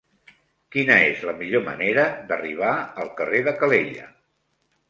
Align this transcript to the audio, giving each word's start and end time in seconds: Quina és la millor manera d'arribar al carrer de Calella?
Quina 0.75 0.95
és 1.09 1.19
la 1.31 1.35
millor 1.41 1.63
manera 1.69 2.07
d'arribar 2.31 2.73
al 3.05 3.15
carrer 3.21 3.47
de 3.49 3.55
Calella? 3.63 4.09